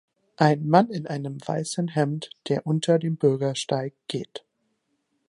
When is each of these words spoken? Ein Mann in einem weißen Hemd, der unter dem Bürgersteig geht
Ein 0.37 0.67
Mann 0.67 0.89
in 0.89 1.05
einem 1.05 1.37
weißen 1.47 1.89
Hemd, 1.89 2.31
der 2.47 2.65
unter 2.65 2.97
dem 2.97 3.17
Bürgersteig 3.17 3.93
geht 4.07 4.43